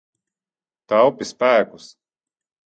[0.93, 1.87] Taupi spēkus.